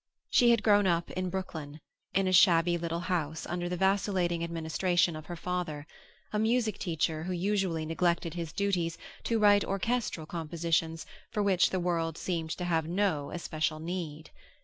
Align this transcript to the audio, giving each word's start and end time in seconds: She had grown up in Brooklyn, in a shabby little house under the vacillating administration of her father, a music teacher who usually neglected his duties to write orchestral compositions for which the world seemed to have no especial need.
She 0.31 0.49
had 0.49 0.63
grown 0.63 0.87
up 0.87 1.11
in 1.11 1.29
Brooklyn, 1.29 1.79
in 2.15 2.27
a 2.27 2.33
shabby 2.33 2.75
little 2.75 3.01
house 3.01 3.45
under 3.45 3.69
the 3.69 3.77
vacillating 3.77 4.43
administration 4.43 5.15
of 5.15 5.27
her 5.27 5.35
father, 5.35 5.85
a 6.33 6.39
music 6.39 6.79
teacher 6.79 7.25
who 7.25 7.33
usually 7.33 7.85
neglected 7.85 8.33
his 8.33 8.51
duties 8.51 8.97
to 9.25 9.37
write 9.37 9.63
orchestral 9.63 10.25
compositions 10.25 11.05
for 11.29 11.43
which 11.43 11.69
the 11.69 11.79
world 11.79 12.17
seemed 12.17 12.49
to 12.57 12.63
have 12.65 12.87
no 12.87 13.29
especial 13.29 13.77
need. 13.79 14.31